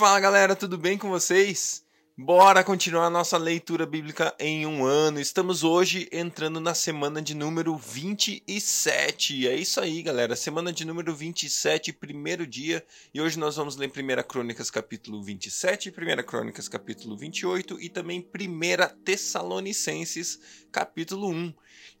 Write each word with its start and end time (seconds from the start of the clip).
Fala 0.00 0.18
galera, 0.18 0.56
tudo 0.56 0.78
bem 0.78 0.96
com 0.96 1.10
vocês? 1.10 1.84
Bora 2.16 2.64
continuar 2.64 3.10
nossa 3.10 3.36
leitura 3.36 3.84
bíblica 3.84 4.34
em 4.40 4.64
um 4.64 4.82
ano. 4.82 5.20
Estamos 5.20 5.62
hoje 5.62 6.08
entrando 6.10 6.58
na 6.58 6.72
semana 6.72 7.20
de 7.20 7.34
número 7.34 7.76
27. 7.76 9.46
É 9.46 9.54
isso 9.54 9.78
aí, 9.78 10.00
galera. 10.00 10.34
Semana 10.34 10.72
de 10.72 10.86
número 10.86 11.14
27, 11.14 11.92
primeiro 11.92 12.46
dia. 12.46 12.82
E 13.12 13.20
hoje 13.20 13.38
nós 13.38 13.56
vamos 13.56 13.76
ler 13.76 13.90
1 13.90 14.22
Crônicas 14.26 14.70
capítulo 14.70 15.22
27, 15.22 15.90
1 15.90 16.22
Crônicas 16.22 16.66
capítulo 16.66 17.14
28 17.14 17.78
e 17.78 17.90
também 17.90 18.26
1 18.26 19.02
Tessalonicenses 19.04 20.40
capítulo 20.72 21.28
1. 21.28 21.52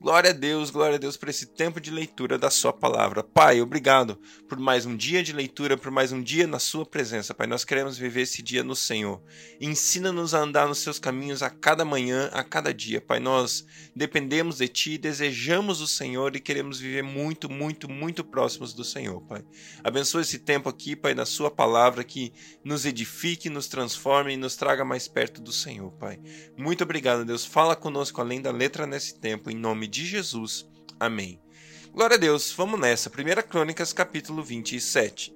Glória 0.02 0.30
a 0.30 0.32
Deus, 0.32 0.70
glória 0.70 0.94
a 0.94 0.98
Deus 0.98 1.18
por 1.18 1.28
esse 1.28 1.44
tempo 1.44 1.78
de 1.78 1.90
leitura 1.90 2.38
da 2.38 2.48
Sua 2.48 2.72
palavra. 2.72 3.22
Pai, 3.22 3.60
obrigado 3.60 4.18
por 4.48 4.58
mais 4.58 4.86
um 4.86 4.96
dia 4.96 5.22
de 5.22 5.30
leitura, 5.30 5.76
por 5.76 5.90
mais 5.90 6.10
um 6.10 6.22
dia 6.22 6.46
na 6.46 6.58
Sua 6.58 6.86
presença. 6.86 7.34
Pai, 7.34 7.46
nós 7.46 7.66
queremos 7.66 7.98
viver 7.98 8.22
esse 8.22 8.40
dia 8.40 8.64
no 8.64 8.74
Senhor. 8.74 9.22
Ensina-nos 9.60 10.32
a 10.32 10.38
andar 10.38 10.66
nos 10.66 10.78
Seus 10.78 10.98
caminhos 10.98 11.42
a 11.42 11.50
cada 11.50 11.84
manhã, 11.84 12.30
a 12.32 12.42
cada 12.42 12.72
dia. 12.72 12.98
Pai, 12.98 13.20
nós 13.20 13.66
dependemos 13.94 14.56
de 14.56 14.68
Ti, 14.68 14.96
desejamos 14.96 15.82
o 15.82 15.86
Senhor 15.86 16.34
e 16.34 16.40
queremos 16.40 16.80
viver 16.80 17.02
muito, 17.02 17.50
muito, 17.50 17.86
muito 17.86 18.24
próximos 18.24 18.72
do 18.72 18.82
Senhor, 18.82 19.20
Pai. 19.20 19.44
Abençoa 19.84 20.22
esse 20.22 20.38
tempo 20.38 20.70
aqui, 20.70 20.96
Pai, 20.96 21.12
na 21.12 21.26
Sua 21.26 21.50
palavra 21.50 22.02
que 22.04 22.32
nos 22.64 22.86
edifique, 22.86 23.50
nos 23.50 23.68
transforme 23.68 24.32
e 24.32 24.38
nos 24.38 24.56
traga 24.56 24.82
mais 24.82 25.06
perto 25.06 25.42
do 25.42 25.52
Senhor, 25.52 25.92
Pai. 25.92 26.18
Muito 26.56 26.84
obrigado, 26.84 27.22
Deus. 27.22 27.44
Fala 27.44 27.76
conosco 27.76 28.18
além 28.22 28.40
da 28.40 28.50
letra 28.50 28.86
nesse 28.86 29.20
tempo, 29.20 29.50
em 29.50 29.54
nome 29.54 29.89
de 29.90 30.06
Jesus. 30.06 30.66
Amém. 30.98 31.40
Glória 31.92 32.14
a 32.14 32.18
Deus, 32.18 32.52
vamos 32.52 32.78
nessa. 32.78 33.10
1 33.10 33.48
Crônicas, 33.48 33.92
capítulo 33.92 34.42
27. 34.44 35.34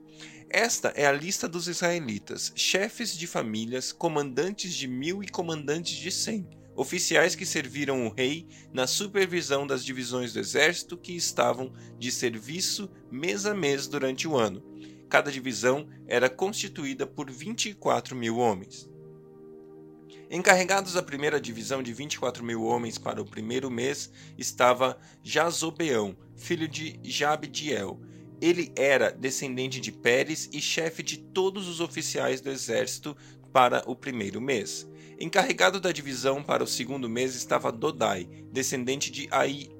Esta 0.49 0.91
é 0.91 1.05
a 1.05 1.13
lista 1.13 1.49
dos 1.49 1.67
israelitas, 1.67 2.53
chefes 2.55 3.17
de 3.17 3.27
famílias, 3.27 3.91
comandantes 3.91 4.73
de 4.73 4.87
mil 4.87 5.21
e 5.21 5.29
comandantes 5.29 5.97
de 5.97 6.13
cem, 6.13 6.49
oficiais 6.77 7.35
que 7.35 7.45
serviram 7.45 8.07
o 8.07 8.15
rei 8.15 8.47
na 8.73 8.87
supervisão 8.87 9.67
das 9.67 9.85
divisões 9.85 10.33
do 10.33 10.39
exército 10.39 10.97
que 10.97 11.17
estavam 11.17 11.73
de 11.99 12.13
serviço 12.13 12.89
mês 13.11 13.47
a 13.47 13.55
mês 13.55 13.89
durante 13.89 14.29
o 14.29 14.37
ano. 14.37 14.63
Cada 15.09 15.33
divisão 15.33 15.89
era 16.07 16.31
constituída 16.31 17.05
por 17.05 17.29
24 17.29 18.15
mil 18.15 18.39
homens. 18.39 18.89
Encarregados 20.31 20.95
da 20.95 21.03
primeira 21.03 21.41
divisão 21.41 21.83
de 21.83 21.93
24 21.93 22.45
mil 22.45 22.65
homens 22.65 22.97
para 22.97 23.21
o 23.21 23.25
primeiro 23.25 23.71
mês 23.71 24.11
estava 24.39 24.99
Jazobeão, 25.23 26.17
filho 26.35 26.67
de 26.67 26.99
Jabdiel. 27.03 28.01
Ele 28.41 28.73
era 28.75 29.11
descendente 29.11 29.81
de 29.81 29.93
Pérez 29.93 30.49
e 30.53 30.61
chefe 30.61 31.03
de 31.03 31.19
todos 31.19 31.69
os 31.69 31.81
oficiais 31.81 32.41
do 32.41 32.51
exército 32.51 33.17
para 33.53 33.83
o 33.87 33.95
primeiro 33.95 34.41
mês. 34.41 34.89
Encarregado 35.21 35.79
da 35.79 35.93
divisão 35.93 36.43
para 36.43 36.65
o 36.65 36.67
segundo 36.67 37.09
mês 37.09 37.35
estava 37.37 37.71
Dodai, 37.71 38.29
descendente 38.51 39.13
de 39.13 39.29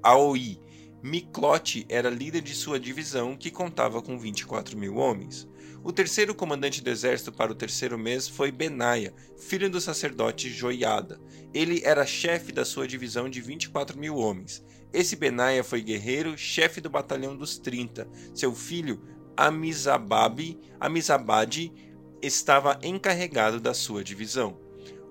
Aoi. 0.01 0.61
Miklote 1.03 1.85
era 1.89 2.09
líder 2.09 2.41
de 2.41 2.55
sua 2.55 2.79
divisão, 2.79 3.35
que 3.35 3.51
contava 3.51 4.01
com 4.01 4.17
24 4.17 4.77
mil 4.77 4.95
homens. 4.95 5.47
O 5.85 5.93
terceiro 5.93 6.33
comandante 6.33 6.81
do 6.81 6.89
exército 6.89 7.31
para 7.31 7.51
o 7.51 7.55
terceiro 7.55 7.95
mês 7.95 8.27
foi 8.27 8.51
Benaia, 8.51 9.13
filho 9.37 9.69
do 9.69 9.79
sacerdote 9.79 10.49
Joiada. 10.49 11.21
Ele 11.53 11.79
era 11.85 12.07
chefe 12.07 12.51
da 12.51 12.65
sua 12.65 12.87
divisão 12.87 13.29
de 13.29 13.39
24 13.39 13.95
mil 13.95 14.15
homens. 14.15 14.65
Esse 14.91 15.15
Benaia 15.15 15.63
foi 15.63 15.83
guerreiro, 15.83 16.35
chefe 16.35 16.81
do 16.81 16.89
batalhão 16.89 17.37
dos 17.37 17.59
30. 17.59 18.09
Seu 18.33 18.51
filho, 18.51 18.99
Amizabade, 19.37 20.57
Amizabade 20.79 21.71
estava 22.19 22.79
encarregado 22.81 23.59
da 23.59 23.75
sua 23.75 24.03
divisão. 24.03 24.59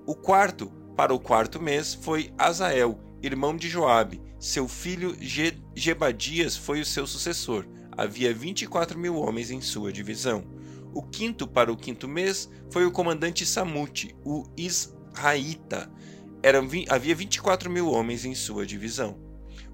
O 0.04 0.16
quarto, 0.16 0.72
para 0.96 1.14
o 1.14 1.20
quarto 1.20 1.62
mês, 1.62 1.94
foi 1.94 2.32
Azael, 2.36 2.98
irmão 3.22 3.56
de 3.56 3.68
Joabe. 3.68 4.20
Seu 4.40 4.66
filho 4.66 5.16
Gebadias 5.72 6.56
foi 6.56 6.80
o 6.80 6.84
seu 6.84 7.06
sucessor. 7.06 7.64
Havia 7.96 8.34
24 8.34 8.98
mil 8.98 9.14
homens 9.14 9.52
em 9.52 9.60
sua 9.60 9.92
divisão. 9.92 10.53
O 10.94 11.02
quinto 11.02 11.46
para 11.46 11.72
o 11.72 11.76
quinto 11.76 12.06
mês 12.06 12.48
foi 12.70 12.86
o 12.86 12.92
comandante 12.92 13.44
Samute, 13.44 14.14
o 14.24 14.44
Israíta. 14.56 15.90
Eram, 16.40 16.68
havia 16.88 17.14
24 17.14 17.68
mil 17.68 17.90
homens 17.90 18.24
em 18.24 18.34
sua 18.34 18.64
divisão. 18.64 19.18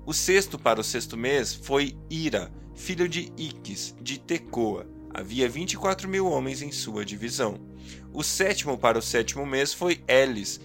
O 0.06 0.14
sexto 0.14 0.58
para 0.58 0.80
o 0.80 0.84
sexto 0.84 1.18
mês 1.18 1.52
foi 1.52 1.94
Ira, 2.08 2.50
filho 2.74 3.06
de 3.06 3.30
Iques, 3.36 3.94
de 4.00 4.18
Tecoa. 4.18 4.86
Havia 5.12 5.46
24 5.46 6.08
mil 6.08 6.26
homens 6.26 6.62
em 6.62 6.72
sua 6.72 7.04
divisão. 7.04 7.60
O 8.14 8.22
sétimo 8.22 8.78
para 8.78 8.98
o 8.98 9.02
sétimo 9.02 9.44
mês 9.44 9.74
foi 9.74 10.02
Elis, 10.08 10.58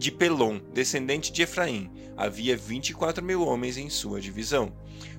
de 0.00 0.10
Pelon, 0.10 0.60
descendente 0.72 1.30
de 1.30 1.42
Efraim. 1.42 1.90
Havia 2.16 2.56
24 2.56 3.22
mil 3.22 3.42
homens 3.42 3.76
em 3.76 3.90
sua 3.90 4.18
divisão. 4.18 4.72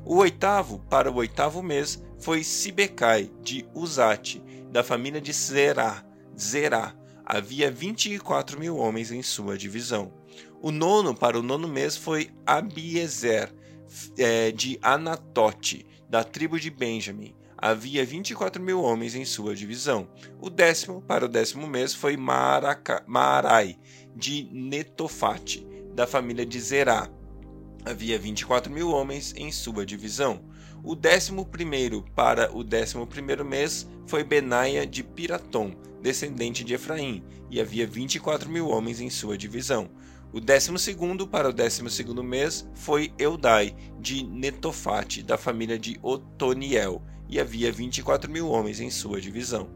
O 0.03 0.15
oitavo 0.17 0.79
para 0.89 1.11
o 1.11 1.15
oitavo 1.17 1.61
mês 1.61 2.03
foi 2.17 2.43
Sibecai, 2.43 3.29
de 3.43 3.63
Uzate, 3.75 4.41
da 4.71 4.83
família 4.83 5.19
de 5.19 5.33
Zerá. 5.33 6.03
Zerá. 6.39 6.95
Havia 7.25 7.69
24 7.69 8.59
mil 8.59 8.77
homens 8.77 9.11
em 9.11 9.21
sua 9.21 9.57
divisão. 9.57 10.13
O 10.61 10.71
nono 10.71 11.13
para 11.13 11.37
o 11.37 11.43
nono 11.43 11.67
mês 11.67 11.95
foi 11.97 12.29
Abiezer, 12.45 13.53
é, 14.17 14.51
de 14.51 14.79
Anatote, 14.81 15.85
da 16.09 16.23
tribo 16.23 16.59
de 16.59 16.69
Benjamim. 16.69 17.35
Havia 17.57 18.03
24 18.03 18.61
mil 18.61 18.81
homens 18.81 19.13
em 19.13 19.23
sua 19.23 19.53
divisão. 19.53 20.09
O 20.39 20.49
décimo 20.49 21.01
para 21.01 21.25
o 21.25 21.29
décimo 21.29 21.67
mês 21.67 21.93
foi 21.93 22.17
Maraca, 22.17 23.03
Marai, 23.05 23.77
de 24.15 24.49
Netofate, 24.51 25.65
da 25.93 26.07
família 26.07 26.45
de 26.45 26.59
Zerá. 26.59 27.07
Havia 27.85 28.17
24 28.17 28.71
mil 28.71 28.89
homens 28.89 29.33
em 29.37 29.51
sua 29.51 29.85
divisão. 29.85 30.43
O 30.83 30.95
décimo 30.95 31.45
primeiro 31.45 32.03
para 32.15 32.51
o 32.55 32.63
décimo 32.63 33.05
primeiro 33.05 33.45
mês 33.45 33.87
foi 34.07 34.23
Benaia 34.23 34.85
de 34.85 35.03
Piratom, 35.03 35.75
descendente 36.01 36.63
de 36.63 36.73
Efraim, 36.73 37.23
e 37.51 37.61
havia 37.61 37.85
24 37.85 38.49
mil 38.49 38.67
homens 38.67 38.99
em 38.99 39.07
sua 39.07 39.37
divisão. 39.37 39.91
O 40.33 40.39
décimo 40.39 40.79
segundo 40.79 41.27
para 41.27 41.49
o 41.49 41.53
décimo 41.53 41.87
segundo 41.87 42.23
mês 42.23 42.67
foi 42.73 43.13
Eudai, 43.19 43.75
de 43.99 44.23
Netofate, 44.23 45.21
da 45.21 45.37
família 45.37 45.77
de 45.77 45.99
Otoniel, 46.01 47.03
e 47.29 47.39
havia 47.39 47.71
24 47.71 48.31
mil 48.31 48.49
homens 48.49 48.79
em 48.79 48.89
sua 48.89 49.21
divisão. 49.21 49.69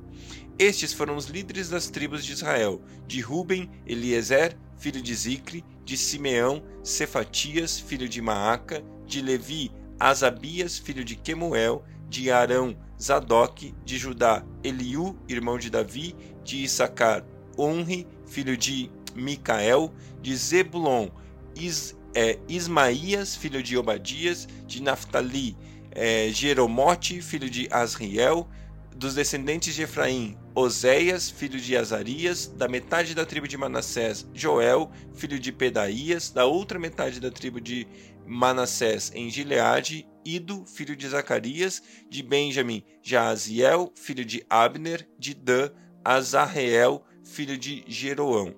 Estes 0.57 0.91
foram 0.91 1.15
os 1.17 1.27
líderes 1.27 1.69
das 1.69 1.87
tribos 1.87 2.25
de 2.25 2.33
Israel, 2.33 2.81
de 3.05 3.21
Ruben, 3.21 3.69
Eliezer, 3.85 4.57
filho 4.75 5.01
de 5.01 5.13
Zicre, 5.13 5.63
de 5.83 5.97
Simeão, 5.97 6.63
Cefatias, 6.83 7.79
filho 7.79 8.09
de 8.09 8.21
Maaca, 8.21 8.83
de 9.05 9.21
Levi, 9.21 9.71
Asabias, 9.99 10.77
filho 10.77 11.03
de 11.03 11.15
Quemuel, 11.15 11.83
de 12.09 12.31
Arão, 12.31 12.75
Zadok, 13.01 13.73
de 13.83 13.97
Judá, 13.97 14.43
Eliú, 14.63 15.17
irmão 15.27 15.57
de 15.57 15.69
Davi, 15.69 16.15
de 16.43 16.63
Issacar, 16.63 17.25
Onri, 17.57 18.07
filho 18.25 18.57
de 18.57 18.89
Micael, 19.15 19.93
de 20.21 20.35
Zebulon, 20.35 21.09
Is, 21.55 21.95
é, 22.13 22.37
Ismaías, 22.47 23.35
filho 23.35 23.63
de 23.63 23.77
Obadias, 23.77 24.47
de 24.67 24.81
Naphtali, 24.81 25.57
é, 25.91 26.29
Jeromote, 26.29 27.21
filho 27.21 27.49
de 27.49 27.67
Asriel, 27.71 28.47
dos 28.95 29.15
descendentes 29.15 29.75
de 29.75 29.83
Efraim, 29.83 30.37
Oséias, 30.57 31.29
filho 31.29 31.59
de 31.59 31.75
Azarias, 31.75 32.47
da 32.47 32.69
metade 32.69 33.13
da 33.13 33.25
tribo 33.25 33.45
de 33.45 33.57
Manassés, 33.57 34.25
Joel, 34.33 34.89
filho 35.13 35.37
de 35.37 35.51
Pedaías, 35.51 36.29
da 36.29 36.45
outra 36.45 36.79
metade 36.79 37.19
da 37.19 37.29
tribo 37.29 37.59
de 37.59 37.85
Manassés 38.25 39.11
em 39.13 39.29
Gileade, 39.29 40.07
Ido, 40.23 40.65
filho 40.65 40.95
de 40.95 41.09
Zacarias, 41.09 41.83
de 42.09 42.23
Benjamim, 42.23 42.85
Jaaziel, 43.03 43.91
filho 43.95 44.23
de 44.23 44.45
Abner, 44.49 45.05
de 45.19 45.33
Dan, 45.33 45.71
Azarreel, 46.05 47.03
filho 47.25 47.57
de 47.57 47.83
Jeroão. 47.85 48.55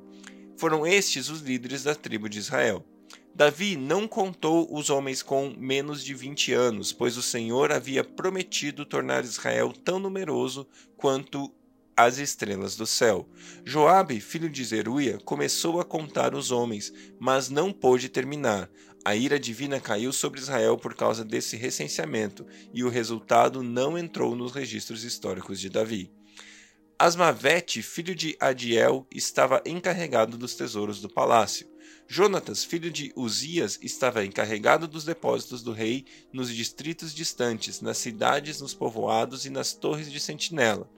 Foram 0.56 0.86
estes 0.86 1.30
os 1.30 1.42
líderes 1.42 1.84
da 1.84 1.96
tribo 1.96 2.30
de 2.30 2.38
Israel. 2.38 2.86
Davi 3.34 3.76
não 3.76 4.08
contou 4.08 4.68
os 4.72 4.92
homens 4.92 5.24
com 5.24 5.52
menos 5.58 6.04
de 6.04 6.14
vinte 6.14 6.54
anos, 6.54 6.94
pois 6.94 7.18
o 7.18 7.24
Senhor 7.24 7.72
havia 7.72 8.04
prometido 8.04 8.86
tornar 8.86 9.24
Israel 9.24 9.74
tão 9.74 9.98
numeroso 9.98 10.68
quanto 10.96 11.52
as 11.98 12.20
estrelas 12.20 12.76
do 12.76 12.86
céu. 12.86 13.28
Joabe, 13.66 14.22
filho 14.22 14.48
de 14.48 14.64
Zeruia, 14.64 15.18
começou 15.26 15.82
a 15.82 15.86
contar 15.86 16.36
os 16.36 16.52
homens, 16.52 16.94
mas 17.20 17.50
não 17.50 17.74
pôde 17.74 18.08
terminar. 18.08 18.70
A 19.04 19.16
ira 19.16 19.40
divina 19.40 19.80
caiu 19.80 20.14
sobre 20.14 20.40
Israel 20.40 20.78
por 20.78 20.94
causa 20.94 21.26
desse 21.26 21.58
recenseamento, 21.58 22.46
e 22.72 22.84
o 22.84 22.90
resultado 22.90 23.64
não 23.64 23.98
entrou 23.98 24.36
nos 24.36 24.52
registros 24.52 25.04
históricos 25.04 25.60
de 25.60 25.70
Davi. 25.70 26.12
Asmavete, 27.00 27.82
filho 27.82 28.14
de 28.14 28.36
Adiel, 28.40 29.08
estava 29.12 29.62
encarregado 29.66 30.38
dos 30.38 30.56
tesouros 30.56 31.02
do 31.02 31.10
palácio. 31.10 31.68
Jonatas, 32.08 32.64
filho 32.64 32.92
de 32.92 33.12
Uzias, 33.16 33.80
estava 33.82 34.24
encarregado 34.24 34.88
dos 34.88 35.04
depósitos 35.04 35.62
do 35.62 35.74
rei 35.74 36.06
nos 36.32 36.54
distritos 36.54 37.14
distantes, 37.14 37.82
nas 37.82 37.98
cidades, 37.98 38.62
nos 38.62 38.74
povoados 38.74 39.46
e 39.46 39.50
nas 39.50 39.74
torres 39.74 40.12
de 40.12 40.20
sentinela. 40.20 40.90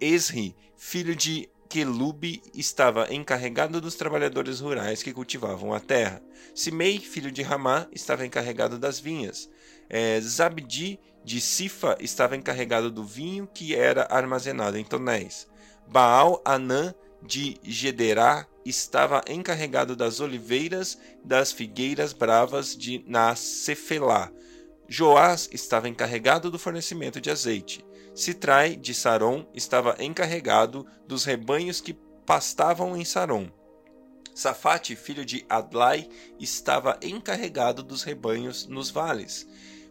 Esri, 0.00 0.54
filho 0.76 1.14
de 1.14 1.48
Quelube, 1.68 2.42
estava 2.54 3.12
encarregado 3.12 3.80
dos 3.80 3.94
trabalhadores 3.94 4.60
rurais 4.60 5.02
que 5.02 5.12
cultivavam 5.12 5.72
a 5.72 5.80
terra. 5.80 6.22
Simei, 6.54 6.98
filho 6.98 7.30
de 7.30 7.42
Ramá, 7.42 7.86
estava 7.92 8.24
encarregado 8.24 8.78
das 8.78 9.00
vinhas. 9.00 9.50
É, 9.88 10.20
Zabdi, 10.20 10.98
de 11.24 11.40
Sifa, 11.40 11.96
estava 12.00 12.36
encarregado 12.36 12.90
do 12.90 13.04
vinho 13.04 13.48
que 13.52 13.74
era 13.74 14.06
armazenado 14.10 14.78
em 14.78 14.84
tonéis. 14.84 15.48
Baal 15.86 16.40
Anã, 16.44 16.94
de 17.22 17.58
Gederá, 17.62 18.46
estava 18.64 19.22
encarregado 19.28 19.96
das 19.96 20.20
oliveiras 20.20 20.98
das 21.24 21.52
figueiras 21.52 22.12
bravas 22.12 22.76
de 22.76 23.04
Nacefelá. 23.06 24.30
Joás 24.88 25.48
estava 25.52 25.88
encarregado 25.88 26.50
do 26.50 26.58
fornecimento 26.58 27.20
de 27.20 27.30
azeite. 27.30 27.84
Citrai, 28.16 28.76
de 28.76 28.94
Saron, 28.94 29.46
estava 29.52 29.94
encarregado 29.98 30.86
dos 31.06 31.24
rebanhos 31.26 31.82
que 31.82 31.92
pastavam 32.24 32.96
em 32.96 33.04
Saron. 33.04 33.50
Safate, 34.34 34.96
filho 34.96 35.22
de 35.22 35.44
Adlai, 35.50 36.08
estava 36.40 36.98
encarregado 37.02 37.82
dos 37.82 38.02
rebanhos 38.02 38.66
nos 38.66 38.90
vales. 38.90 39.46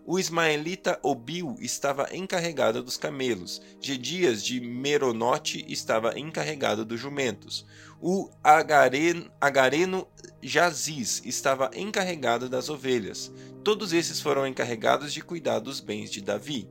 O 0.07 0.18
ismaelita 0.18 1.00
Obil 1.04 1.56
estava 1.60 2.07
encarregado 2.12 2.81
dos 2.81 2.98
camelos. 2.98 3.62
Gedias 3.80 4.44
de 4.44 4.60
Meronote 4.60 5.63
estava 5.68 6.18
encarregado 6.18 6.83
dos 6.83 7.00
jumentos. 7.00 7.66
O 8.01 8.30
agareno, 8.44 9.31
agareno 9.39 10.07
Jaziz 10.42 11.21
estava 11.25 11.69
encarregado 11.75 12.50
das 12.50 12.69
ovelhas. 12.69 13.31
Todos 13.63 13.94
esses 13.94 14.19
foram 14.19 14.48
encarregados 14.48 15.13
de 15.13 15.21
cuidar 15.21 15.60
dos 15.60 15.80
bens 15.80 16.12
de 16.12 16.21
Davi. 16.21 16.68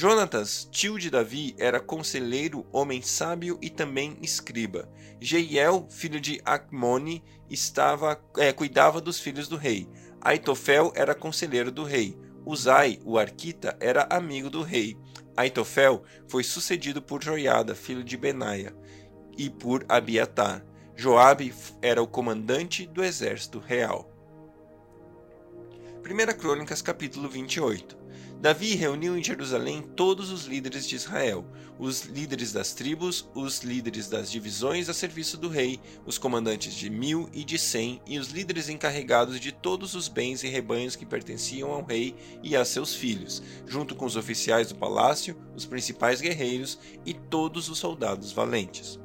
Jonatas, 0.00 0.68
tio 0.70 0.96
de 0.96 1.10
Davi, 1.10 1.56
era 1.58 1.80
conselheiro, 1.80 2.64
homem 2.70 3.02
sábio 3.02 3.58
e 3.60 3.68
também 3.68 4.16
escriba. 4.22 4.88
Jeiel, 5.20 5.88
filho 5.90 6.20
de 6.20 6.40
Acmone, 6.44 7.20
estava, 7.50 8.16
é, 8.36 8.52
cuidava 8.52 9.00
dos 9.00 9.18
filhos 9.18 9.48
do 9.48 9.56
rei. 9.56 9.88
Aitofel 10.20 10.92
era 10.94 11.16
conselheiro 11.16 11.72
do 11.72 11.82
rei. 11.82 12.16
Uzai, 12.46 13.00
o 13.04 13.18
arquita, 13.18 13.76
era 13.80 14.06
amigo 14.08 14.48
do 14.48 14.62
rei. 14.62 14.96
Aitofel 15.36 16.04
foi 16.28 16.44
sucedido 16.44 17.02
por 17.02 17.20
Joiada, 17.20 17.74
filho 17.74 18.04
de 18.04 18.16
Benaia, 18.16 18.72
e 19.36 19.50
por 19.50 19.84
Abiatar. 19.88 20.64
Joabe 20.94 21.52
era 21.82 22.00
o 22.00 22.06
comandante 22.06 22.86
do 22.86 23.02
exército 23.02 23.58
real. 23.58 24.08
1 26.04 26.38
Crônicas 26.38 26.80
capítulo 26.80 27.28
28 27.28 27.98
Davi 28.40 28.76
reuniu 28.76 29.18
em 29.18 29.24
Jerusalém 29.24 29.82
todos 29.82 30.30
os 30.30 30.44
líderes 30.44 30.86
de 30.86 30.94
Israel, 30.94 31.44
os 31.76 32.02
líderes 32.04 32.52
das 32.52 32.72
tribos, 32.72 33.28
os 33.34 33.64
líderes 33.64 34.08
das 34.08 34.30
divisões 34.30 34.88
a 34.88 34.94
serviço 34.94 35.36
do 35.36 35.48
rei, 35.48 35.80
os 36.06 36.18
comandantes 36.18 36.72
de 36.72 36.88
mil 36.88 37.28
e 37.32 37.42
de 37.42 37.58
cem, 37.58 38.00
e 38.06 38.16
os 38.16 38.28
líderes 38.28 38.68
encarregados 38.68 39.40
de 39.40 39.50
todos 39.50 39.96
os 39.96 40.06
bens 40.06 40.44
e 40.44 40.48
rebanhos 40.48 40.94
que 40.94 41.04
pertenciam 41.04 41.72
ao 41.72 41.84
rei 41.84 42.14
e 42.40 42.54
a 42.54 42.64
seus 42.64 42.94
filhos, 42.94 43.42
junto 43.66 43.96
com 43.96 44.04
os 44.04 44.14
oficiais 44.14 44.68
do 44.68 44.76
palácio, 44.76 45.36
os 45.56 45.66
principais 45.66 46.20
guerreiros 46.20 46.78
e 47.04 47.14
todos 47.14 47.68
os 47.68 47.78
soldados 47.78 48.30
valentes. 48.30 49.00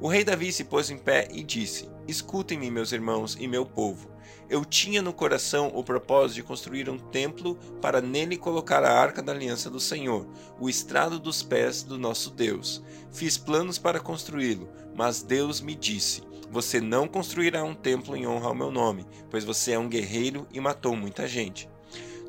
O 0.00 0.08
rei 0.08 0.24
Davi 0.24 0.50
se 0.50 0.64
pôs 0.64 0.88
em 0.88 0.96
pé 0.96 1.28
e 1.30 1.42
disse: 1.42 1.90
Escutem-me, 2.06 2.70
meus 2.70 2.92
irmãos 2.92 3.36
e 3.38 3.46
meu 3.46 3.66
povo. 3.66 4.17
Eu 4.50 4.64
tinha 4.64 5.02
no 5.02 5.12
coração 5.12 5.70
o 5.74 5.84
propósito 5.84 6.36
de 6.36 6.42
construir 6.42 6.88
um 6.88 6.98
templo 6.98 7.56
para 7.82 8.00
nele 8.00 8.36
colocar 8.38 8.82
a 8.82 8.98
arca 8.98 9.22
da 9.22 9.30
aliança 9.30 9.68
do 9.68 9.78
Senhor, 9.78 10.26
o 10.58 10.70
estrado 10.70 11.18
dos 11.18 11.42
pés 11.42 11.82
do 11.82 11.98
nosso 11.98 12.30
Deus. 12.30 12.82
Fiz 13.12 13.36
planos 13.36 13.76
para 13.78 14.00
construí-lo, 14.00 14.68
mas 14.96 15.22
Deus 15.22 15.60
me 15.60 15.74
disse: 15.74 16.22
Você 16.50 16.80
não 16.80 17.06
construirá 17.06 17.62
um 17.62 17.74
templo 17.74 18.16
em 18.16 18.26
honra 18.26 18.48
ao 18.48 18.54
meu 18.54 18.70
nome, 18.70 19.06
pois 19.28 19.44
você 19.44 19.72
é 19.72 19.78
um 19.78 19.88
guerreiro 19.88 20.46
e 20.50 20.60
matou 20.60 20.96
muita 20.96 21.28
gente. 21.28 21.68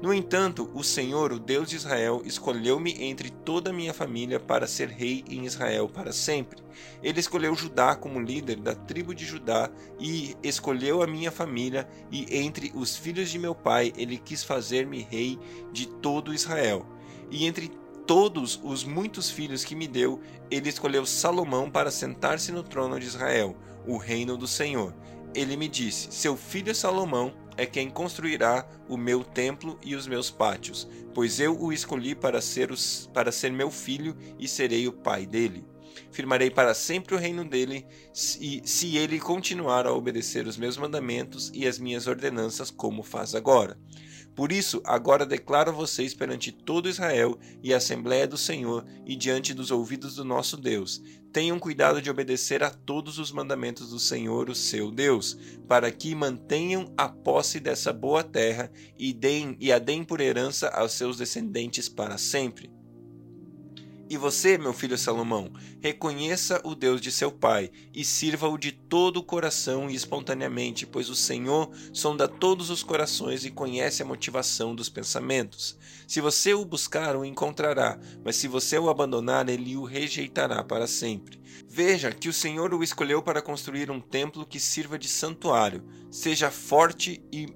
No 0.01 0.13
entanto, 0.13 0.71
o 0.73 0.81
Senhor, 0.81 1.33
o 1.33 1.39
Deus 1.39 1.69
de 1.69 1.75
Israel, 1.75 2.21
escolheu-me 2.23 3.03
entre 3.03 3.29
toda 3.29 3.69
a 3.69 3.73
minha 3.73 3.93
família 3.93 4.39
para 4.39 4.65
ser 4.65 4.87
rei 4.87 5.25
em 5.29 5.45
Israel 5.45 5.89
para 5.89 6.13
sempre. 6.13 6.63
Ele 7.03 7.19
escolheu 7.19 7.53
Judá 7.53 7.97
como 7.97 8.21
líder 8.21 8.61
da 8.61 8.73
tribo 8.73 9.13
de 9.13 9.25
Judá 9.25 9.69
e 9.99 10.37
escolheu 10.41 11.03
a 11.03 11.07
minha 11.07 11.31
família, 11.31 11.85
e 12.09 12.25
entre 12.37 12.71
os 12.73 12.95
filhos 12.95 13.29
de 13.29 13.37
meu 13.37 13.53
pai 13.53 13.91
ele 13.97 14.17
quis 14.17 14.41
fazer-me 14.41 15.01
rei 15.01 15.37
de 15.73 15.85
todo 15.85 16.33
Israel. 16.33 16.85
E 17.29 17.45
entre 17.45 17.69
todos 18.07 18.57
os 18.63 18.85
muitos 18.85 19.29
filhos 19.29 19.65
que 19.65 19.75
me 19.75 19.87
deu, 19.87 20.21
ele 20.49 20.69
escolheu 20.69 21.05
Salomão 21.05 21.69
para 21.69 21.91
sentar-se 21.91 22.53
no 22.53 22.63
trono 22.63 22.97
de 22.97 23.05
Israel, 23.05 23.53
o 23.85 23.97
reino 23.97 24.37
do 24.37 24.47
Senhor. 24.47 24.95
Ele 25.33 25.55
me 25.55 25.67
disse: 25.67 26.11
Seu 26.11 26.35
filho 26.35 26.73
Salomão 26.73 27.33
é 27.57 27.65
quem 27.65 27.89
construirá 27.89 28.67
o 28.87 28.95
meu 28.95 29.23
templo 29.23 29.77
e 29.83 29.95
os 29.95 30.07
meus 30.07 30.31
pátios, 30.31 30.87
pois 31.13 31.39
eu 31.39 31.59
o 31.59 31.73
escolhi 31.73 32.15
para 32.15 32.41
ser, 32.41 32.71
os, 32.71 33.09
para 33.13 33.31
ser 33.31 33.51
meu 33.51 33.69
filho 33.69 34.15
e 34.39 34.47
serei 34.47 34.87
o 34.87 34.93
pai 34.93 35.25
dele. 35.25 35.65
Firmarei 36.11 36.49
para 36.49 36.73
sempre 36.73 37.13
o 37.13 37.17
reino 37.17 37.43
dele, 37.43 37.85
e 38.39 38.61
se 38.65 38.97
ele 38.97 39.19
continuar 39.19 39.85
a 39.85 39.93
obedecer 39.93 40.47
os 40.47 40.57
meus 40.57 40.77
mandamentos 40.77 41.51
e 41.53 41.67
as 41.67 41.77
minhas 41.77 42.07
ordenanças, 42.07 42.71
como 42.71 43.03
faz 43.03 43.35
agora. 43.35 43.77
Por 44.35 44.51
isso, 44.51 44.81
agora 44.85 45.25
declaro 45.25 45.73
vocês 45.73 46.13
perante 46.13 46.51
todo 46.51 46.87
Israel 46.87 47.37
e 47.61 47.73
a 47.73 47.77
Assembleia 47.77 48.27
do 48.27 48.37
Senhor 48.37 48.85
e 49.05 49.15
diante 49.15 49.53
dos 49.53 49.69
ouvidos 49.69 50.15
do 50.15 50.23
nosso 50.23 50.55
Deus: 50.55 51.01
tenham 51.31 51.59
cuidado 51.59 52.01
de 52.01 52.09
obedecer 52.09 52.63
a 52.63 52.69
todos 52.69 53.19
os 53.19 53.31
mandamentos 53.31 53.89
do 53.89 53.99
Senhor, 53.99 54.49
o 54.49 54.55
seu 54.55 54.91
Deus, 54.91 55.37
para 55.67 55.91
que 55.91 56.15
mantenham 56.15 56.91
a 56.97 57.07
posse 57.07 57.59
dessa 57.59 57.93
boa 57.93 58.23
terra 58.23 58.71
e, 58.97 59.13
deem, 59.13 59.57
e 59.59 59.71
a 59.71 59.79
deem 59.79 60.03
por 60.03 60.21
herança 60.21 60.69
aos 60.69 60.93
seus 60.93 61.17
descendentes 61.17 61.89
para 61.89 62.17
sempre. 62.17 62.78
E 64.09 64.17
você, 64.17 64.57
meu 64.57 64.73
filho 64.73 64.97
Salomão, 64.97 65.51
reconheça 65.79 66.59
o 66.63 66.73
Deus 66.73 66.99
de 66.99 67.11
seu 67.11 67.31
pai 67.31 67.69
e 67.93 68.03
sirva-o 68.03 68.57
de 68.57 68.71
todo 68.71 69.17
o 69.17 69.23
coração 69.23 69.87
e 69.87 69.93
espontaneamente, 69.93 70.87
pois 70.87 71.11
o 71.11 71.15
Senhor 71.15 71.69
sonda 71.93 72.27
todos 72.27 72.71
os 72.71 72.81
corações 72.81 73.45
e 73.45 73.51
conhece 73.51 74.01
a 74.01 74.05
motivação 74.05 74.73
dos 74.73 74.89
pensamentos. 74.89 75.77
Se 76.07 76.19
você 76.19 76.55
o 76.55 76.65
buscar, 76.65 77.15
o 77.15 77.23
encontrará, 77.23 77.99
mas 78.25 78.35
se 78.35 78.47
você 78.47 78.79
o 78.79 78.89
abandonar, 78.89 79.47
ele 79.47 79.77
o 79.77 79.83
rejeitará 79.83 80.63
para 80.63 80.87
sempre. 80.87 81.39
Veja 81.67 82.11
que 82.11 82.29
o 82.29 82.33
Senhor 82.33 82.73
o 82.73 82.83
escolheu 82.83 83.21
para 83.21 83.43
construir 83.43 83.91
um 83.91 84.01
templo 84.01 84.43
que 84.43 84.59
sirva 84.59 84.97
de 84.97 85.07
santuário. 85.07 85.83
Seja 86.09 86.49
forte 86.49 87.21
e 87.31 87.47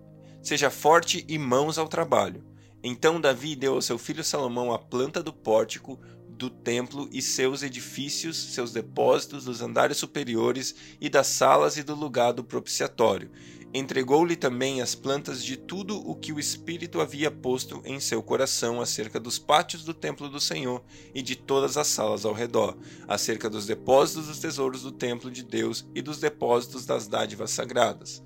seja 0.44 0.70
forte 0.70 1.25
e 1.28 1.39
mãos 1.39 1.80
ao 1.80 1.88
trabalho. 1.88 2.54
Então 2.84 3.20
Davi 3.20 3.56
deu 3.56 3.75
ao 3.75 3.82
seu 3.82 3.98
filho 3.98 4.24
Salomão 4.24 4.74
a 4.74 4.78
planta 4.78 5.24
do 5.24 5.32
pórtico, 5.32 5.98
do 6.38 6.50
templo 6.50 7.08
e 7.12 7.22
seus 7.22 7.63
edifícios, 7.63 8.38
seus 8.54 8.72
depósitos 8.72 9.46
dos 9.46 9.62
andares 9.62 9.98
superiores 9.98 10.75
e 11.00 11.10
das 11.10 11.28
salas 11.28 11.78
e 11.78 11.84
do 11.84 11.96
lugar 11.96 12.34
do 12.34 12.44
propiciatório. 12.44 13.32
Entregou-lhe 13.75 14.36
também 14.36 14.82
as 14.82 14.94
plantas 14.94 15.44
de 15.44 15.58
tudo 15.58 15.98
o 15.98 16.16
que 16.16 16.32
o 16.32 16.40
Espírito 16.40 17.02
havia 17.02 17.32
posto 17.32 17.82
em 17.84 18.00
seu 18.00 18.22
coração 18.22 18.80
acerca 18.80 19.20
dos 19.20 19.40
pátios 19.40 19.84
do 19.84 19.96
templo 19.96 20.30
do 20.30 20.40
Senhor 20.40 20.84
e 21.16 21.24
de 21.24 21.36
todas 21.36 21.75
as 21.75 21.88
salas 21.88 22.24
ao 22.24 22.34
redor, 22.34 22.78
acerca 23.08 23.50
dos 23.50 23.66
depósitos 23.66 24.28
dos 24.28 24.40
tesouros 24.40 24.84
do 24.84 24.92
templo 24.92 25.32
de 25.32 25.44
Deus 25.44 25.88
e 25.96 26.04
dos 26.04 26.20
depósitos 26.20 26.86
das 26.86 27.08
dádivas 27.08 27.50
sagradas 27.50 28.22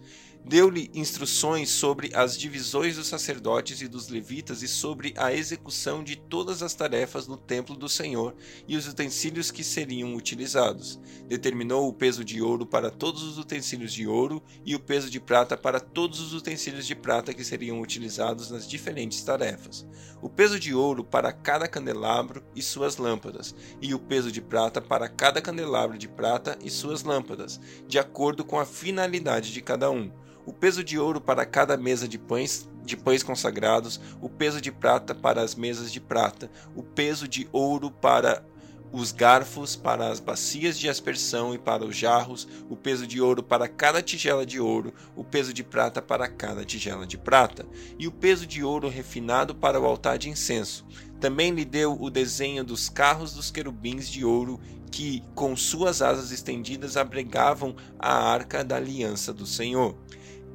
deu-lhe 0.48 0.90
instruções 0.94 1.70
sobre 1.70 2.10
as 2.14 2.38
divisões 2.38 2.96
dos 2.96 3.08
sacerdotes 3.08 3.82
e 3.82 3.88
dos 3.88 4.08
levitas 4.08 4.62
e 4.62 4.68
sobre 4.68 5.14
a 5.18 5.34
execução 5.34 6.02
de 6.02 6.16
todas 6.16 6.64
as 6.64 6.74
tarefas 6.74 7.28
no 7.28 7.36
templo 7.36 7.76
do 7.76 7.90
Senhor 7.90 8.34
e 8.66 8.78
os 8.78 8.88
utensílios 8.88 9.52
que 9.52 9.62
seriam 9.62 10.16
utilizados. 10.16 11.02
Determinou 11.28 11.90
o 11.90 11.94
peso 11.94 12.24
de 12.24 12.42
ouro 12.42 12.66
para 12.66 12.90
todos 12.90 13.24
os 13.24 13.38
utensílios 13.38 13.92
de 13.92 14.08
ouro 14.08 14.42
e 14.66 14.74
o 14.74 14.80
peso 14.80 15.10
de 15.10 15.20
prata 15.20 15.58
para 15.58 15.82
todos 15.82 16.22
os 16.22 16.34
utensílios 16.34 16.88
de 16.88 16.96
prata 16.96 17.34
que 17.34 17.44
seriam 17.44 17.82
utilizados 17.82 18.50
nas 18.50 18.66
diferentes 18.66 19.22
tarefas. 19.24 19.86
O 20.22 20.30
peso 20.30 20.58
de 20.58 20.74
ouro 20.74 21.04
para 21.04 21.34
cada 21.34 21.68
candelabro 21.68 22.42
e 22.56 22.62
suas 22.62 22.96
lâmpadas, 22.96 23.54
e 23.82 23.94
o 23.94 24.00
peso 24.00 24.32
de 24.32 24.42
prata 24.42 24.82
para 24.82 25.10
cada 25.10 25.42
candelabro 25.42 25.98
de 25.98 26.08
prata 26.08 26.58
e 26.64 26.70
suas 26.70 27.04
lâmpadas, 27.04 27.60
de 27.86 28.00
acordo 28.00 28.46
com 28.46 28.58
a 28.58 28.66
finalidade 28.66 29.52
de 29.52 29.62
cada 29.62 29.92
um 29.92 30.10
o 30.48 30.54
peso 30.54 30.82
de 30.82 30.98
ouro 30.98 31.20
para 31.20 31.46
cada 31.46 31.76
mesa 31.76 32.08
de 32.08 32.18
pães, 32.18 32.70
de 32.82 32.96
pães 32.96 33.22
consagrados, 33.22 34.00
o 34.22 34.30
peso 34.30 34.62
de 34.62 34.72
prata 34.72 35.14
para 35.14 35.42
as 35.42 35.54
mesas 35.56 35.92
de 35.92 36.00
prata, 36.00 36.50
o 36.74 36.82
peso 36.82 37.28
de 37.28 37.50
ouro 37.52 37.92
para 37.92 38.42
os 38.90 39.12
garfos 39.12 39.76
para 39.76 40.08
as 40.08 40.22
bacias 40.22 40.80
de 40.80 40.88
aspersão 40.88 41.54
e 41.54 41.58
para 41.58 41.84
os 41.84 41.94
jarros, 41.94 42.48
o 42.70 42.78
peso 42.78 43.06
de 43.06 43.20
ouro 43.20 43.44
para 43.44 43.68
cada 43.68 44.02
tigela 44.02 44.46
de 44.46 44.62
ouro, 44.62 44.94
o 45.18 45.24
peso 45.26 45.54
de 45.54 45.66
prata 45.66 46.02
para 46.02 46.30
cada 46.30 46.64
tigela 46.64 47.06
de 47.06 47.18
prata, 47.18 47.66
e 48.00 48.08
o 48.08 48.12
peso 48.12 48.48
de 48.48 48.64
ouro 48.64 48.88
refinado 48.88 49.54
para 49.54 49.82
o 49.82 49.86
altar 49.86 50.18
de 50.18 50.30
incenso. 50.30 50.86
Também 51.20 51.52
lhe 51.52 51.66
deu 51.66 52.02
o 52.02 52.10
desenho 52.10 52.64
dos 52.64 52.88
carros 52.88 53.34
dos 53.34 53.52
querubins 53.52 54.08
de 54.08 54.24
ouro 54.24 54.60
que, 54.90 55.22
com 55.36 55.56
suas 55.58 56.02
asas 56.02 56.32
estendidas, 56.32 56.96
abrigavam 56.96 57.76
a 58.00 58.14
arca 58.14 58.64
da 58.64 58.78
aliança 58.78 59.34
do 59.34 59.46
Senhor. 59.46 59.98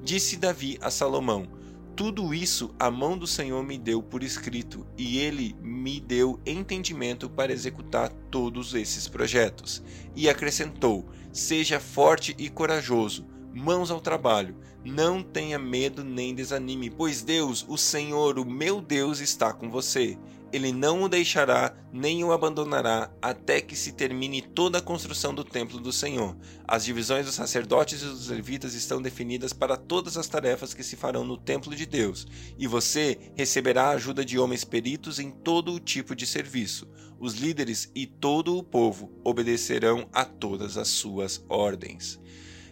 Disse 0.02 0.36
Davi 0.36 0.78
a 0.80 0.90
Salomão: 0.90 1.48
tudo 1.94 2.32
isso 2.32 2.74
a 2.78 2.90
mão 2.90 3.18
do 3.18 3.26
Senhor 3.26 3.62
me 3.62 3.76
deu 3.76 4.02
por 4.02 4.22
escrito, 4.22 4.86
e 4.96 5.18
ele 5.18 5.54
me 5.60 6.00
deu 6.00 6.40
entendimento 6.46 7.28
para 7.28 7.52
executar 7.52 8.10
todos 8.30 8.74
esses 8.74 9.06
projetos. 9.06 9.82
E 10.16 10.28
acrescentou: 10.28 11.06
Seja 11.30 11.78
forte 11.78 12.34
e 12.38 12.48
corajoso, 12.48 13.26
mãos 13.52 13.90
ao 13.90 14.00
trabalho, 14.00 14.56
não 14.82 15.22
tenha 15.22 15.58
medo 15.58 16.02
nem 16.02 16.34
desanime, 16.34 16.88
pois 16.88 17.22
Deus, 17.22 17.64
o 17.68 17.76
Senhor, 17.76 18.38
o 18.38 18.44
meu 18.44 18.80
Deus, 18.80 19.20
está 19.20 19.52
com 19.52 19.70
você 19.70 20.18
ele 20.52 20.70
não 20.70 21.02
o 21.02 21.08
deixará 21.08 21.74
nem 21.92 22.22
o 22.22 22.32
abandonará 22.32 23.10
até 23.20 23.60
que 23.60 23.74
se 23.74 23.92
termine 23.92 24.42
toda 24.42 24.78
a 24.78 24.82
construção 24.82 25.34
do 25.34 25.44
templo 25.44 25.80
do 25.80 25.92
Senhor. 25.92 26.36
As 26.68 26.84
divisões 26.84 27.26
dos 27.26 27.34
sacerdotes 27.34 28.02
e 28.02 28.04
dos 28.04 28.28
levitas 28.28 28.74
estão 28.74 29.00
definidas 29.00 29.52
para 29.52 29.76
todas 29.76 30.16
as 30.16 30.28
tarefas 30.28 30.74
que 30.74 30.82
se 30.82 30.96
farão 30.96 31.24
no 31.24 31.38
templo 31.38 31.74
de 31.74 31.86
Deus, 31.86 32.26
e 32.58 32.66
você 32.66 33.32
receberá 33.34 33.84
a 33.84 33.90
ajuda 33.92 34.24
de 34.24 34.38
homens 34.38 34.64
peritos 34.64 35.18
em 35.18 35.30
todo 35.30 35.72
o 35.72 35.80
tipo 35.80 36.14
de 36.14 36.26
serviço. 36.26 36.86
Os 37.18 37.34
líderes 37.34 37.90
e 37.94 38.06
todo 38.06 38.56
o 38.56 38.62
povo 38.62 39.10
obedecerão 39.24 40.08
a 40.12 40.24
todas 40.24 40.76
as 40.76 40.88
suas 40.88 41.44
ordens. 41.48 42.20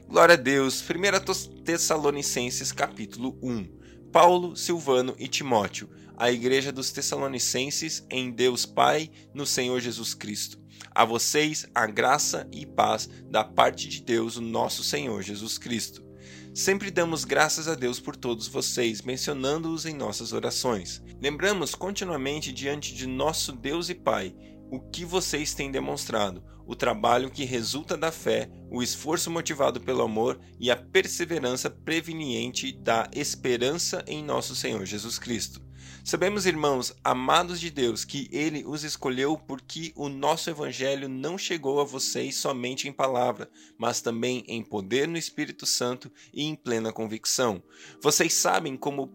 Glória 0.08 0.34
a 0.34 0.36
Deus. 0.36 0.82
1 0.82 1.62
Tessalonicenses 1.62 2.72
capítulo 2.72 3.38
1. 3.40 3.80
Paulo, 4.10 4.56
Silvano 4.56 5.14
e 5.20 5.28
Timóteo 5.28 5.88
à 6.20 6.30
Igreja 6.30 6.70
dos 6.70 6.92
Tessalonicenses 6.92 8.04
em 8.10 8.30
Deus 8.30 8.66
Pai, 8.66 9.10
no 9.32 9.46
Senhor 9.46 9.80
Jesus 9.80 10.12
Cristo. 10.12 10.60
A 10.90 11.02
vocês 11.02 11.66
a 11.74 11.86
graça 11.86 12.46
e 12.52 12.66
paz 12.66 13.08
da 13.30 13.42
parte 13.42 13.88
de 13.88 14.02
Deus, 14.02 14.36
o 14.36 14.42
nosso 14.42 14.84
Senhor 14.84 15.22
Jesus 15.22 15.56
Cristo. 15.56 16.04
Sempre 16.52 16.90
damos 16.90 17.24
graças 17.24 17.68
a 17.68 17.74
Deus 17.74 17.98
por 17.98 18.14
todos 18.14 18.48
vocês, 18.48 19.00
mencionando-os 19.00 19.86
em 19.86 19.94
nossas 19.94 20.34
orações. 20.34 21.02
Lembramos 21.22 21.74
continuamente 21.74 22.52
diante 22.52 22.94
de 22.94 23.06
nosso 23.06 23.52
Deus 23.52 23.88
e 23.88 23.94
Pai 23.94 24.36
o 24.70 24.78
que 24.78 25.06
vocês 25.06 25.54
têm 25.54 25.70
demonstrado, 25.70 26.44
o 26.66 26.76
trabalho 26.76 27.30
que 27.30 27.44
resulta 27.44 27.96
da 27.96 28.12
fé, 28.12 28.50
o 28.70 28.82
esforço 28.82 29.30
motivado 29.30 29.80
pelo 29.80 30.02
amor 30.02 30.38
e 30.60 30.70
a 30.70 30.76
perseverança 30.76 31.70
preveniente 31.70 32.72
da 32.72 33.08
esperança 33.14 34.04
em 34.06 34.22
nosso 34.22 34.54
Senhor 34.54 34.84
Jesus 34.84 35.18
Cristo. 35.18 35.69
Sabemos, 36.04 36.46
irmãos, 36.46 36.94
amados 37.04 37.60
de 37.60 37.70
Deus, 37.70 38.04
que 38.04 38.28
Ele 38.32 38.64
os 38.66 38.84
escolheu 38.84 39.36
porque 39.36 39.92
o 39.94 40.08
nosso 40.08 40.50
Evangelho 40.50 41.08
não 41.08 41.36
chegou 41.36 41.80
a 41.80 41.84
vocês 41.84 42.36
somente 42.36 42.88
em 42.88 42.92
palavra, 42.92 43.50
mas 43.78 44.00
também 44.00 44.42
em 44.48 44.62
poder 44.62 45.06
no 45.06 45.18
Espírito 45.18 45.66
Santo 45.66 46.10
e 46.32 46.42
em 46.42 46.54
plena 46.54 46.92
convicção. 46.92 47.62
Vocês 48.02 48.32
sabem 48.32 48.76
como 48.76 49.12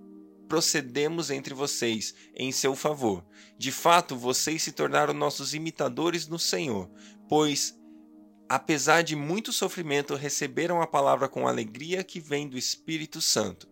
procedemos 0.48 1.32
entre 1.32 1.54
vocês 1.54 2.14
em 2.36 2.52
seu 2.52 2.76
favor. 2.76 3.26
De 3.58 3.72
fato, 3.72 4.16
vocês 4.16 4.62
se 4.62 4.72
tornaram 4.72 5.14
nossos 5.14 5.54
imitadores 5.54 6.28
no 6.28 6.38
Senhor, 6.38 6.90
pois 7.28 7.76
apesar 8.48 9.02
de 9.02 9.16
muito 9.16 9.52
sofrimento, 9.52 10.16
receberam 10.16 10.82
a 10.82 10.88
palavra 10.88 11.28
com 11.28 11.48
alegria 11.48 12.04
que 12.04 12.20
vem 12.20 12.48
do 12.48 12.58
Espírito 12.58 13.20
Santo. 13.20 13.68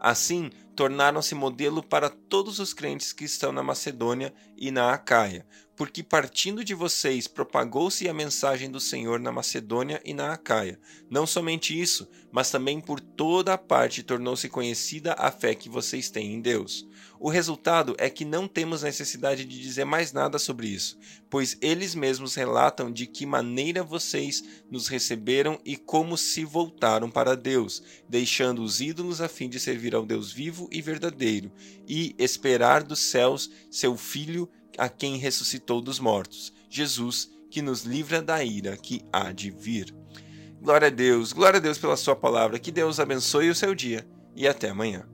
Assim, 0.00 0.50
tornaram-se 0.74 1.34
modelo 1.34 1.82
para 1.82 2.08
todos 2.08 2.58
os 2.58 2.74
crentes 2.74 3.12
que 3.12 3.24
estão 3.24 3.52
na 3.52 3.62
Macedônia 3.62 4.34
e 4.56 4.70
na 4.70 4.92
Acaia, 4.92 5.46
porque 5.76 6.02
partindo 6.02 6.64
de 6.64 6.74
vocês 6.74 7.26
propagou-se 7.26 8.08
a 8.08 8.14
mensagem 8.14 8.70
do 8.70 8.80
Senhor 8.80 9.18
na 9.18 9.32
Macedônia 9.32 10.00
e 10.04 10.14
na 10.14 10.32
Acaia. 10.32 10.78
Não 11.10 11.26
somente 11.26 11.78
isso, 11.78 12.08
mas 12.30 12.50
também 12.50 12.80
por 12.80 13.00
toda 13.00 13.54
a 13.54 13.58
parte 13.58 14.02
tornou-se 14.02 14.48
conhecida 14.48 15.14
a 15.14 15.30
fé 15.30 15.54
que 15.54 15.68
vocês 15.68 16.10
têm 16.10 16.34
em 16.34 16.40
Deus. 16.40 16.86
O 17.18 17.28
resultado 17.28 17.94
é 17.98 18.10
que 18.10 18.24
não 18.24 18.46
temos 18.46 18.82
necessidade 18.82 19.44
de 19.44 19.60
dizer 19.60 19.84
mais 19.84 20.12
nada 20.12 20.38
sobre 20.38 20.66
isso, 20.68 20.98
pois 21.30 21.56
eles 21.60 21.94
mesmos 21.94 22.34
relatam 22.34 22.92
de 22.92 23.06
que 23.06 23.24
maneira 23.24 23.82
vocês 23.82 24.44
nos 24.70 24.88
receberam 24.88 25.58
e 25.64 25.76
como 25.76 26.18
se 26.18 26.44
voltaram 26.44 27.10
para 27.10 27.36
Deus, 27.36 27.82
deixando 28.08 28.62
os 28.62 28.80
ídolos 28.80 29.20
a 29.20 29.28
fim 29.28 29.48
de 29.48 29.58
servir 29.58 29.94
ao 29.94 30.04
Deus 30.04 30.32
vivo 30.64 30.68
e 30.70 30.80
verdadeiro, 30.80 31.52
e 31.86 32.14
esperar 32.18 32.82
dos 32.82 33.00
céus 33.00 33.50
seu 33.70 33.96
Filho 33.96 34.48
a 34.78 34.88
quem 34.88 35.16
ressuscitou 35.16 35.80
dos 35.80 35.98
mortos, 35.98 36.52
Jesus, 36.68 37.30
que 37.50 37.62
nos 37.62 37.82
livra 37.84 38.20
da 38.20 38.42
ira 38.42 38.76
que 38.76 39.02
há 39.12 39.30
de 39.30 39.50
vir. 39.50 39.94
Glória 40.60 40.88
a 40.88 40.90
Deus, 40.90 41.32
glória 41.32 41.58
a 41.58 41.60
Deus 41.60 41.78
pela 41.78 41.96
Sua 41.96 42.16
palavra, 42.16 42.58
que 42.58 42.72
Deus 42.72 42.98
abençoe 42.98 43.50
o 43.50 43.54
seu 43.54 43.74
dia 43.74 44.06
e 44.34 44.48
até 44.48 44.70
amanhã. 44.70 45.13